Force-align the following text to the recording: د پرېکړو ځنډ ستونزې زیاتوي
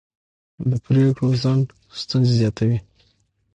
د 0.69 0.71
پرېکړو 0.85 1.27
ځنډ 1.43 1.65
ستونزې 2.01 2.33
زیاتوي 2.41 2.77